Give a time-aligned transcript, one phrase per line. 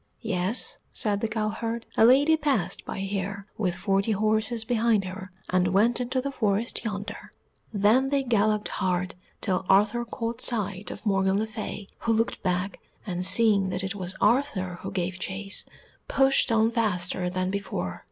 [0.23, 5.67] "Yes," said the cowherd, "a lady passed by here, with forty horses behind her, and
[5.67, 7.31] went into the forest yonder."
[7.71, 12.79] Then they galloped hard till Arthur caught sight of Morgan le Fay, who looked back,
[13.05, 15.65] and, seeing that it was Arthur who gave chase,
[16.07, 17.99] pushed on faster than before.